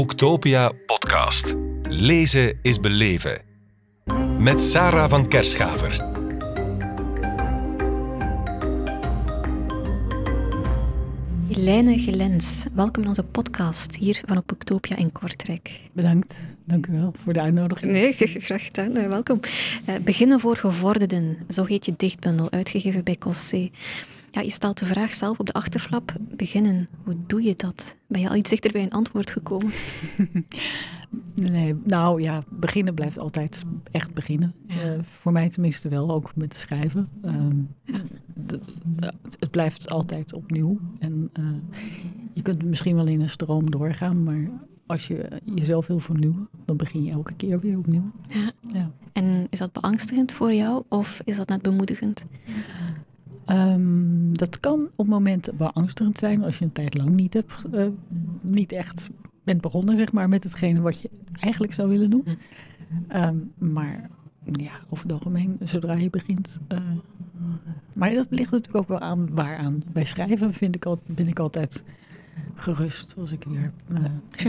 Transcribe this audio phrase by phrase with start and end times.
[0.00, 1.54] Boektopia podcast.
[1.82, 3.42] Lezen is beleven.
[4.38, 6.04] Met Sarah van Kerschaver.
[11.48, 15.80] Lijne Gelens, welkom in onze podcast hier van op Boektopia in Kortrijk.
[15.92, 17.92] Bedankt, dank u wel voor de uitnodiging.
[17.92, 18.12] Nee,
[18.46, 19.40] graag gedaan, eh, welkom.
[19.88, 23.70] Uh, beginnen voor gevorderden, zo heet je dichtbundel, uitgegeven bij Cossé.
[24.30, 26.12] Ja, je stelt de vraag zelf op de achterflap.
[26.20, 27.96] Beginnen, hoe doe je dat?
[28.06, 29.72] Ben je al iets dichter bij een antwoord gekomen?
[31.52, 34.54] nee, nou ja, beginnen blijft altijd echt beginnen.
[34.68, 37.08] Uh, voor mij tenminste wel, ook met schrijven.
[37.24, 37.46] Uh,
[38.34, 38.60] de,
[39.38, 40.78] het blijft altijd opnieuw.
[40.98, 41.46] En uh,
[42.32, 44.50] je kunt misschien wel in een stroom doorgaan, maar
[44.86, 48.10] als je jezelf wil vernieuwen, dan begin je elke keer weer opnieuw.
[48.28, 48.52] Ja.
[48.72, 48.90] ja.
[49.12, 52.24] En is dat beangstigend voor jou of is dat net bemoedigend?
[53.50, 57.86] Um, dat kan op momenten beangstigend zijn als je een tijd lang niet, hebt, uh,
[58.40, 59.10] niet echt
[59.44, 61.10] bent begonnen zeg maar, met hetgene wat je
[61.40, 62.24] eigenlijk zou willen doen.
[63.14, 64.10] Um, maar
[64.52, 66.60] ja, over het algemeen, zodra je begint.
[66.68, 66.78] Uh,
[67.92, 69.82] maar dat ligt natuurlijk ook wel aan waaraan.
[69.92, 71.84] Bij schrijven vind ik al, ben ik altijd
[72.54, 73.98] gerust als ik weer uh,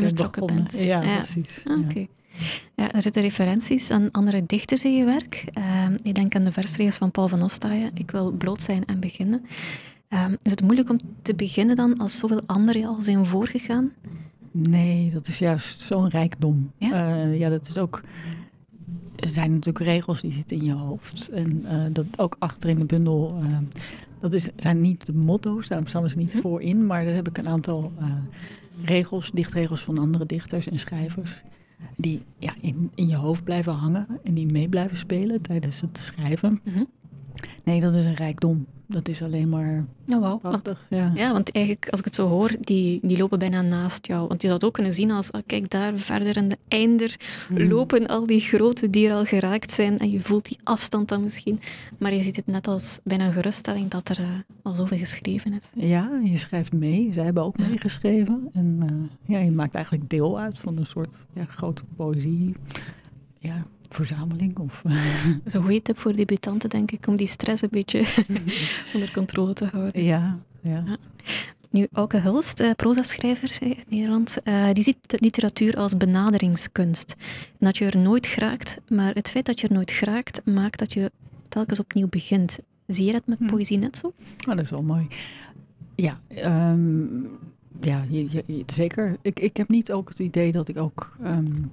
[0.02, 0.56] ben begonnen.
[0.56, 0.72] Bent.
[0.74, 1.64] Ja, ja, precies.
[1.66, 1.90] Ah, Oké.
[1.90, 2.02] Okay.
[2.02, 2.21] Ja,
[2.76, 5.46] er zitten referenties aan andere dichters in je werk.
[5.58, 7.92] Uh, ik denk aan de versregels van Paul van Ostaaien.
[7.94, 9.46] Ik wil bloot zijn en beginnen.
[10.10, 13.92] Uh, is het moeilijk om te beginnen dan als zoveel anderen al zijn voorgegaan?
[14.52, 16.72] Nee, dat is juist zo'n rijkdom.
[16.78, 17.16] Ja?
[17.26, 18.02] Uh, ja, dat is ook...
[19.16, 21.30] Er zijn natuurlijk regels die zitten in je hoofd.
[21.30, 23.40] En uh, dat ook achter in de bundel...
[23.44, 23.58] Uh,
[24.20, 26.86] dat is, zijn niet de motto's, daar staan ze niet voor in.
[26.86, 27.92] Maar daar heb ik een aantal
[28.84, 31.42] regels, dichtregels van andere dichters en schrijvers
[31.96, 35.98] die ja, in, in je hoofd blijven hangen en die mee blijven spelen tijdens het
[35.98, 36.62] schrijven.
[36.64, 36.88] -hmm.
[37.64, 38.66] Nee, dat is een rijkdom.
[38.88, 40.40] Dat is alleen maar oh, wow.
[40.40, 40.86] prachtig.
[40.90, 41.22] Want, ja.
[41.24, 44.28] ja, want eigenlijk, als ik het zo hoor, die, die lopen bijna naast jou.
[44.28, 47.16] Want je zou het ook kunnen zien als, oh, kijk daar verder aan de einder
[47.50, 47.68] mm.
[47.68, 51.60] lopen al die grote dieren al geraakt zijn en je voelt die afstand dan misschien.
[52.00, 54.28] Maar je ziet het net als bijna een geruststelling dat er uh,
[54.62, 55.70] al zoveel geschreven is.
[55.76, 57.10] Ja, je schrijft mee.
[57.14, 57.68] Zij hebben ook ja.
[57.68, 58.50] meegeschreven.
[58.54, 62.56] En uh, ja, je maakt eigenlijk deel uit van een soort ja, grote poëzie.
[63.40, 64.58] Ja, verzameling.
[64.58, 68.06] Of, Dat is een goede tip voor debutanten, denk ik, om die stress een beetje
[68.94, 70.04] onder controle te houden.
[70.04, 70.84] Ja, ja.
[70.86, 70.98] ja.
[71.72, 77.16] Nu, Auke Hulst, uh, proza-schrijver in Nederland, uh, die ziet de literatuur als benaderingskunst.
[77.60, 80.80] En dat je er nooit geraakt, maar het feit dat je er nooit geraakt, maakt
[80.80, 81.12] dat je
[81.48, 82.60] telkens opnieuw begint.
[82.88, 83.46] Zie je dat met hm.
[83.46, 84.08] poëzie net zo?
[84.08, 85.08] Oh, dat is wel mooi.
[85.96, 86.20] Ja,
[86.72, 87.30] um,
[87.82, 89.18] ja je, je, zeker.
[89.22, 91.16] Ik, ik heb niet ook het idee dat ik ook...
[91.24, 91.72] Um,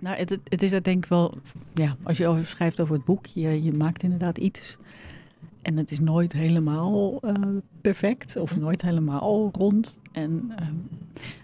[0.00, 1.38] nou, het, het is denk ik wel,
[1.74, 4.76] ja, als je schrijft over het boek, je, je maakt inderdaad iets.
[5.62, 7.32] En het is nooit helemaal uh,
[7.80, 9.98] perfect of nooit helemaal rond.
[10.12, 10.66] En, uh,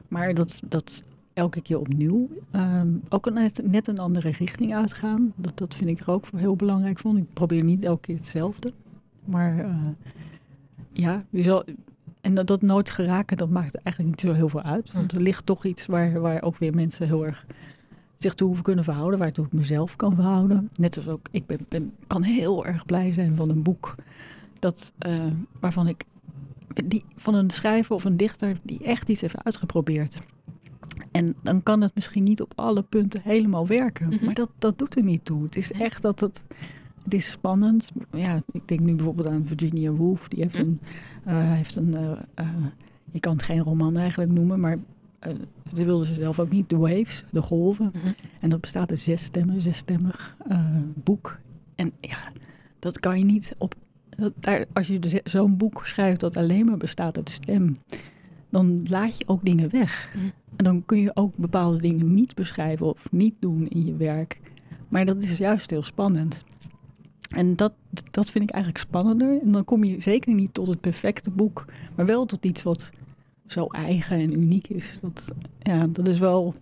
[0.09, 5.59] maar dat, dat elke keer opnieuw, um, ook net, net een andere richting uitgaan, dat,
[5.59, 7.17] dat vind ik er ook heel belangrijk van.
[7.17, 8.73] Ik probeer niet elke keer hetzelfde.
[9.25, 9.77] Maar uh,
[10.93, 11.65] ja, je zal,
[12.21, 14.93] en dat, dat nooit geraken, dat maakt eigenlijk niet zo heel veel uit.
[14.93, 17.47] Want er ligt toch iets waar, waar ook weer mensen heel erg
[18.25, 20.71] zich toe hoeven kunnen verhouden, waartoe ik mezelf kan verhouden.
[20.75, 23.95] Net zoals ook, ik ben, ben, kan heel erg blij zijn van een boek
[24.59, 25.23] dat, uh,
[25.61, 26.05] waarvan ik,
[26.85, 30.21] die, van een schrijver of een dichter die echt iets heeft uitgeprobeerd.
[31.11, 34.25] En dan kan het misschien niet op alle punten helemaal werken, mm -hmm.
[34.25, 35.43] maar dat, dat doet er niet toe.
[35.43, 36.45] Het is echt dat het,
[37.03, 37.91] het is spannend.
[38.11, 40.81] Ja, ik denk nu bijvoorbeeld aan Virginia Woolf, die heeft een,
[41.27, 42.47] uh, heeft een uh,
[43.11, 44.79] je kan het geen roman eigenlijk noemen, maar
[45.75, 47.91] ze wilden ze zelf ook niet, de waves, de golven.
[47.93, 48.15] Mm -hmm.
[48.41, 50.59] En dat bestaat uit zes stemmen, zesstemmig uh,
[50.95, 51.39] boek.
[51.75, 52.33] En ja,
[52.79, 53.75] dat kan je niet op.
[54.09, 57.77] Dat, daar, als je zo'n boek schrijft dat alleen maar bestaat uit stem,
[58.51, 60.11] dan laat je ook dingen weg.
[60.15, 60.33] Mm -hmm.
[60.57, 64.41] En dan kun je ook bepaalde dingen niet beschrijven of niet doen in je werk.
[64.89, 66.45] Maar dat is juist heel spannend.
[67.29, 67.73] En dat,
[68.11, 69.41] dat vind ik eigenlijk spannender.
[69.43, 71.65] En dan kom je zeker niet tot het perfecte boek,
[71.95, 72.91] maar wel tot iets wat
[73.47, 74.99] zo eigen en uniek is.
[75.01, 76.55] Dat, ja, dat is wel.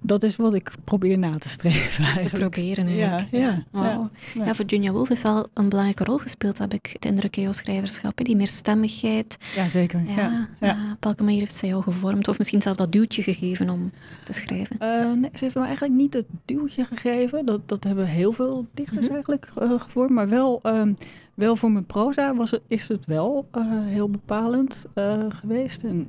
[0.00, 2.38] Dat is wat ik probeer na te streven eigenlijk.
[2.38, 3.84] Proberen ja, ja, wow.
[3.84, 4.44] ja, ja.
[4.44, 8.16] ja, Virginia Woolf heeft wel een belangrijke rol gespeeld, heb ik de indruk schrijverschap.
[8.16, 9.36] Die meerstemmigheid.
[9.56, 10.02] Ja, zeker.
[10.06, 12.28] Ja, ja, Op welke manier heeft zij jou gevormd?
[12.28, 13.90] Of misschien zelfs dat duwtje gegeven om
[14.24, 14.76] te schrijven?
[14.82, 17.46] Uh, nee, ze heeft me eigenlijk niet het duwtje gegeven.
[17.46, 19.14] Dat, dat hebben heel veel dichters mm -hmm.
[19.14, 20.10] eigenlijk uh, gevormd.
[20.10, 20.96] Maar wel, um,
[21.34, 24.86] wel voor mijn proza was het, is het wel uh, heel bepalend
[25.28, 25.82] geweest.
[25.82, 26.08] En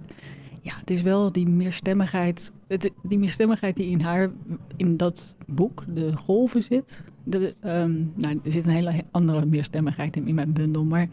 [0.62, 4.32] ja, het is wel die meerstemmigheid, het, die meerstemmigheid die in haar,
[4.76, 7.04] in dat boek, de golven zit.
[7.24, 11.08] De, um, nou, er zit een hele andere meerstemmigheid in, in mijn bundel, maar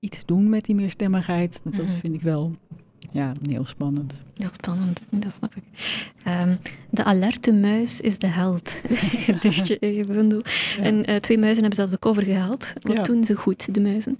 [0.00, 1.94] iets doen met die meerstemmigheid, dat, mm -hmm.
[1.94, 2.56] vind ik wel
[3.12, 4.22] ja, heel spannend.
[4.34, 5.62] Heel spannend, dat snap ik.
[6.24, 6.56] Ehm,
[6.90, 8.80] de alerte muis is de held.
[9.40, 10.40] Dichtje in je bundel.
[10.80, 12.72] En uh, twee muizen hebben zelfs de cover gehaald.
[12.80, 14.18] Wat doen ze goed, de muizen?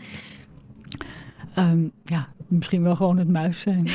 [1.58, 3.86] Um, ja, misschien wel gewoon het muis zijn.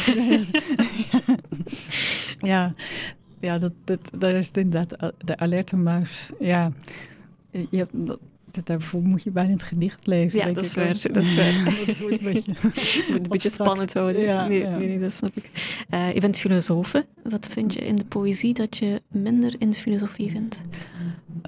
[2.52, 2.74] ja,
[3.40, 6.30] ja dat, dat, dat is inderdaad de alerte muis.
[6.40, 6.72] Ja,
[7.52, 8.20] je hebt, dat,
[8.64, 10.40] daarvoor moet je bijna het gedicht lezen.
[10.40, 11.64] Ja, dat is, waar, dat is waar.
[11.66, 12.54] dat een beetje,
[13.14, 14.22] een beetje spannend houden.
[14.22, 14.78] Ja, nee, ja.
[14.78, 15.50] nee, dat snap ik.
[15.90, 17.04] Uh, je bent filosoof.
[17.24, 20.62] Wat vind je in de poëzie dat je minder in de filosofie vindt?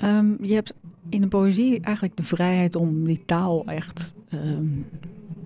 [0.03, 0.73] Um, je hebt
[1.09, 4.85] in de poëzie eigenlijk de vrijheid om die taal echt um,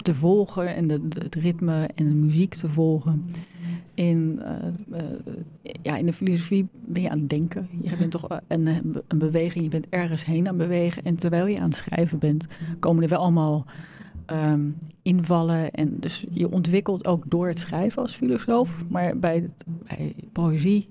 [0.07, 3.27] te volgen en de, het ritme en de muziek te volgen.
[3.93, 4.41] In,
[4.91, 5.05] uh, uh,
[5.81, 7.67] ja, in de filosofie ben je aan het denken.
[7.81, 8.67] Je bent toch een,
[9.07, 11.03] een beweging, je bent ergens heen aan het bewegen.
[11.03, 12.47] En terwijl je aan het schrijven bent,
[12.79, 13.65] komen er wel allemaal
[14.31, 15.71] um, invallen.
[15.71, 18.85] En dus je ontwikkelt ook door het schrijven als filosoof.
[18.89, 19.49] Maar bij,
[19.87, 20.87] bij poëzie,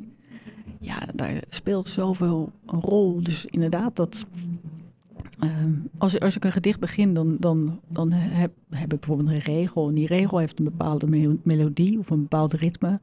[0.81, 3.23] ja, daar speelt zoveel een rol.
[3.23, 4.27] Dus inderdaad, dat
[5.38, 9.38] Ehm, als, als ik een gedicht begin, dan, dan, dan heb, heb ik bijvoorbeeld een
[9.38, 9.88] regel.
[9.88, 13.00] En die regel heeft een bepaalde melodie of een bepaald ritme.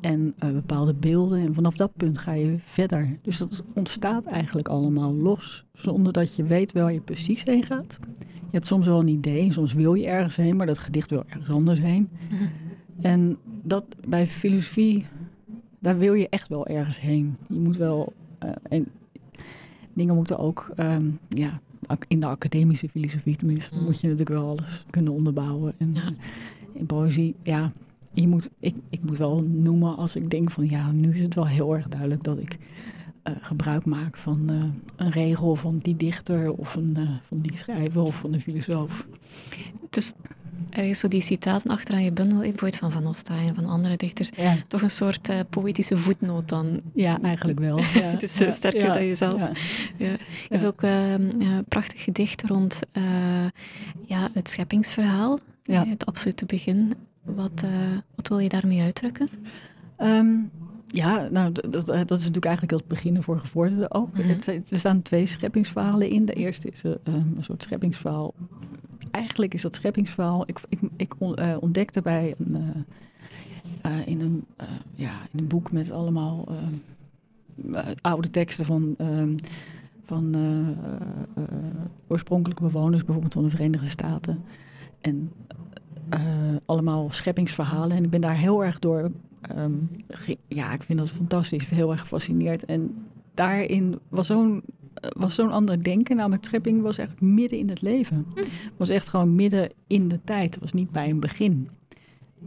[0.00, 1.40] En uh, bepaalde beelden.
[1.40, 3.18] En vanaf dat punt ga je verder.
[3.22, 5.64] Dus dat ontstaat eigenlijk allemaal los.
[5.72, 7.98] Zonder dat je weet waar je precies heen gaat.
[8.18, 9.52] Je hebt soms wel een idee.
[9.52, 10.56] Soms wil je ergens heen.
[10.56, 12.08] Maar dat gedicht wil ergens anders heen.
[13.00, 15.06] En dat bij filosofie.
[15.78, 17.36] Daar wil je echt wel ergens heen.
[17.48, 18.12] Je moet wel.
[18.44, 18.86] Uh, en
[19.98, 21.60] dingen moeten ook, ehm, ja,
[22.08, 23.84] in de academische filosofie tenminste, mm.
[23.84, 25.72] moet je natuurlijk wel alles kunnen onderbouwen.
[25.78, 26.12] En ja.
[26.72, 27.72] in poëzie, ja,
[28.12, 31.34] je moet, ik, ik moet wel noemen als ik denk van ja, nu is het
[31.34, 32.58] wel heel erg duidelijk dat ik
[33.24, 34.64] uh, gebruik maak van uh,
[34.96, 39.06] een regel van die dichter of een, uh, van die schrijver of van de filosoof.
[39.90, 40.36] Dus er
[40.70, 44.30] is zo die citaten achteraan je bundel, bijvoorbeeld van Van Osta en van andere dichters,
[44.36, 44.54] ja.
[44.66, 46.80] toch een soort uh, poëtische voetnoot dan.
[46.94, 47.76] Ja, eigenlijk wel.
[47.94, 48.00] Ja.
[48.00, 49.40] het is uh, sterker dan jezelf.
[49.40, 49.50] Ja.
[49.96, 50.16] Je
[50.48, 52.80] hebt ook uh, een prachtig gedicht rond
[54.06, 56.94] ja, het scheppingsverhaal, het absolute begin.
[57.22, 57.64] Wat,
[58.14, 59.28] wat wil je daarmee uitdrukken?
[60.02, 60.50] Um,
[60.86, 64.14] ja, nou, dat, dat, is natuurlijk eigenlijk het begin voor gevorderden ook.
[64.14, 64.30] Mm -hmm.
[64.30, 66.24] het, er staan twee scheppingsverhalen in.
[66.24, 68.34] De eerste is een, een soort scheppingsverhaal
[69.18, 70.42] eigenlijk is dat scheppingsverhaal.
[70.46, 72.84] Ik, ik, ik uh, ontdekte bij een,
[73.86, 74.44] uh, in, een,
[74.94, 76.48] ja, in een boek met allemaal
[78.00, 79.36] oude teksten van, ehm,
[80.04, 80.36] van
[82.06, 84.44] oorspronkelijke bewoners, bijvoorbeeld van de Verenigde Staten.
[85.00, 85.32] En
[86.66, 87.96] allemaal scheppingsverhalen.
[87.96, 89.10] En ik ben daar heel erg door.
[89.56, 89.90] Um,
[90.48, 92.64] ja, ik vind dat fantastisch, heel erg gefascineerd.
[92.64, 94.62] En daarin was zo'n
[95.00, 96.16] was zo'n ander denken.
[96.16, 98.26] Namelijk schepping was echt midden in het leven.
[98.34, 98.42] Hm.
[98.76, 100.58] Was echt gewoon midden in de tijd.
[100.58, 101.68] Was niet bij een begin.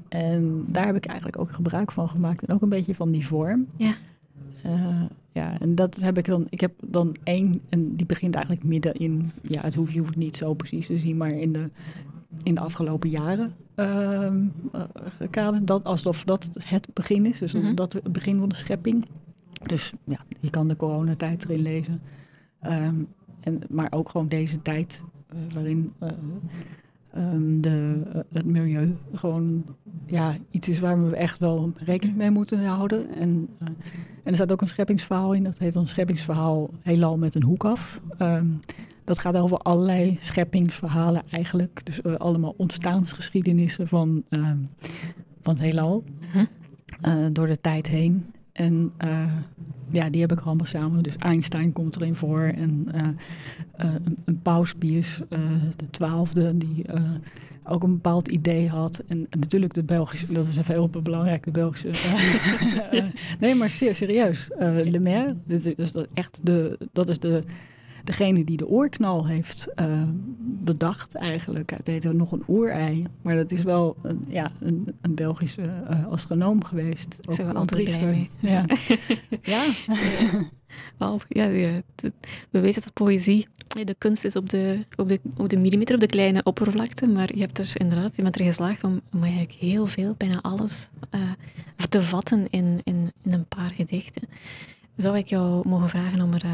[0.09, 2.43] En daar heb ik eigenlijk ook gebruik van gemaakt.
[2.43, 3.67] En ook een beetje van die vorm.
[3.75, 3.93] Ja.
[4.65, 6.47] Uh, ja, en dat heb ik dan.
[6.49, 9.31] Ik heb dan één, en die begint eigenlijk midden in.
[9.41, 11.69] Ja, het hoeft, je hoeft het niet zo precies te zien, maar in de,
[12.43, 14.31] in de afgelopen jaren uh,
[15.35, 17.39] uh, Dat, alsof dat het begin is.
[17.39, 19.05] Dus mm dat het begin van de schepping.
[19.65, 22.01] Dus ja, je kan de coronatijd erin lezen.
[22.67, 23.07] Um,
[23.41, 25.01] en, maar ook gewoon deze tijd
[25.33, 26.09] uh, waarin uh,
[27.33, 29.63] um, de, uh, het milieu gewoon
[30.05, 33.13] ja, iets is waar we echt wel rekening mee moeten houden.
[33.15, 33.75] En, en
[34.23, 38.01] er staat ook een scheppingsverhaal in, dat heet een scheppingsverhaal heelal met een hoek af.
[38.19, 38.59] Um,
[39.03, 41.85] dat gaat over allerlei scheppingsverhalen eigenlijk.
[41.85, 44.23] Dus allemaal ontstaansgeschiedenissen van,
[45.41, 46.03] van het heelal.
[46.31, 47.33] Hm.
[47.33, 48.25] door de tijd heen.
[48.51, 49.33] En uh,
[49.91, 51.03] ja, die heb ik allemaal samen.
[51.03, 52.41] Dus Einstein komt erin voor.
[52.41, 54.41] En uh, uh, een, een
[55.75, 56.85] de twaalfde, die
[57.63, 59.03] ook een bepaald idee had.
[59.07, 61.89] En, en, natuurlijk de Belgische, dat is een heel belangrijk, de Belgische.
[63.39, 64.49] nee, maar serieus.
[64.59, 67.43] Le Maire, dat is, dat echt de, dat is de
[68.03, 70.03] degene die de oorknal heeft uh,
[70.39, 71.69] bedacht eigenlijk.
[71.69, 76.07] Het heet nog een oerei, maar dat is wel een, ja, een, een Belgische uh,
[76.07, 77.17] astronoom geweest.
[77.25, 78.27] Ook een een priester.
[78.39, 78.65] Ja.
[79.41, 79.63] ja.
[80.97, 81.81] Ja, ja,
[82.49, 86.01] we weten dat poëzie de kunst is op de, op, de, op de millimeter, op
[86.01, 89.51] de kleine oppervlakte, maar je hebt er inderdaad, je bent er geslaagd om, om eigenlijk
[89.51, 91.21] heel veel, bijna alles, uh,
[91.89, 94.27] te vatten in, in, in een paar gedichten.
[94.95, 96.45] Zou ik jou mogen vragen om er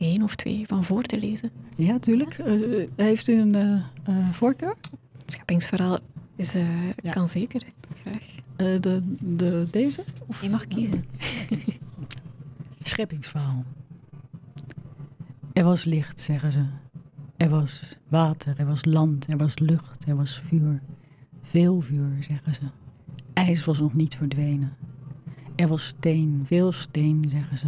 [0.00, 1.50] één of twee van voor te lezen.
[1.76, 2.38] Ja, tuurlijk.
[2.38, 3.56] Uh, heeft u een
[4.08, 4.76] uh, voorkeur?
[5.18, 5.98] Het scheppingsverhaal
[6.36, 6.52] is,
[7.02, 7.10] ja.
[7.10, 7.62] kan zeker.
[8.00, 8.80] Graag.
[8.80, 10.04] de, de, deze?
[10.26, 10.42] Of?
[10.42, 11.04] Je mag kiezen.
[12.82, 13.64] scheppingsverhaal.
[15.52, 16.64] Er was licht, zeggen ze.
[17.36, 20.82] Er was water, er was land, er was lucht, er was vuur.
[21.42, 22.62] Veel vuur, zeggen ze.
[23.32, 24.76] IJs was nog niet verdwenen.
[25.60, 27.66] Er was steen, veel steen, zeggen ze.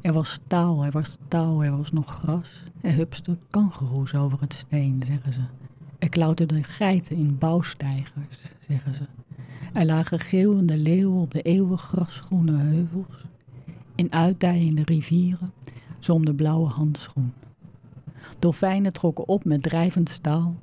[0.00, 2.62] Er was staal, er was touw, er was nog gras.
[2.80, 5.40] Er hupste kangeroes over het steen, zeggen ze.
[5.98, 9.06] Er klauterden geiten in bouwsteigers, zeggen ze.
[9.72, 13.24] Er lagen geeuwende leeuwen op de eeuwig grasgroene heuvels.
[13.94, 15.52] In uitdijende rivieren
[15.98, 17.32] zom de blauwe handschoen.
[18.38, 20.56] Dolfijnen trokken op met drijvend staal.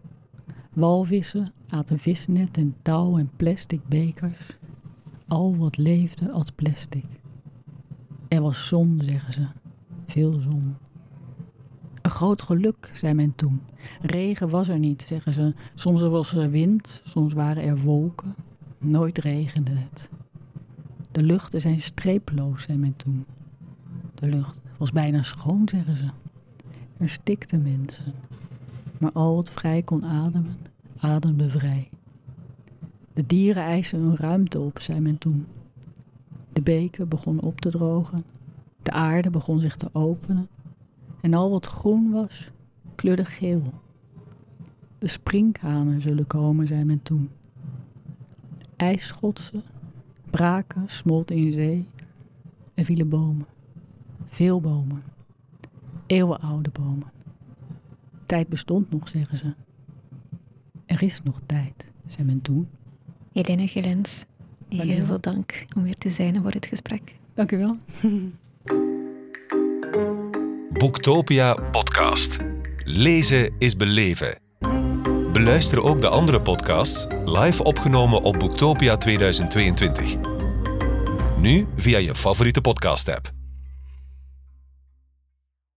[0.74, 4.59] Walvissen aten visnet en touw en plastic bekers.
[5.29, 7.05] Al wat leefde als plastic.
[8.27, 9.48] Er was zon, zeggen ze.
[10.07, 10.75] Veel zon.
[12.01, 13.62] Een groot geluk, zei men toen.
[14.01, 15.53] Regen was er niet, zeggen ze.
[15.75, 18.36] Soms was er wind, soms waren er wolken.
[18.77, 20.09] Nooit regende het.
[21.12, 23.25] De luchten zijn streeploos, zei men toen.
[24.13, 26.09] De lucht was bijna schoon, zeggen ze.
[26.98, 28.13] Er stikten mensen.
[28.98, 30.57] Maar al wat vrij kon ademen,
[30.98, 31.89] ademde vrij.
[33.19, 35.47] De dieren eisen hun ruimte op, zei men toen.
[36.53, 38.23] De beken begonnen op te drogen.
[38.83, 40.47] De aarde begon zich te openen.
[41.21, 42.51] En al wat groen was,
[42.95, 43.73] kleurde geel.
[44.97, 47.29] De sprinkhanen zullen komen, zei men toen.
[48.75, 49.63] IJsschotsen,
[50.29, 51.88] braken, smolten in zee.
[52.73, 53.47] Er vielen bomen.
[54.27, 55.03] Veel bomen.
[56.05, 57.11] Eeuwenoude bomen.
[58.25, 59.53] Tijd bestond nog, zeggen ze.
[60.85, 62.67] Er is nog tijd, zei men toen.
[63.33, 64.25] Helene Gillens,
[64.69, 65.05] heel Dankjewel.
[65.07, 67.01] veel dank om weer te zijn en voor het gesprek.
[67.36, 67.77] Dank u wel.
[70.79, 72.38] Boektopia podcast.
[72.83, 74.39] Lezen is beleven.
[75.33, 80.15] Beluister ook de andere podcasts live opgenomen op Boektopia 2022.
[81.39, 83.31] Nu via je favoriete podcast-app.